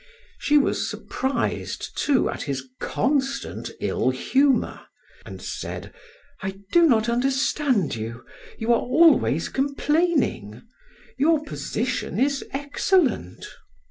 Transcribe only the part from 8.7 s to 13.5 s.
are always complaining. Your position is excellent."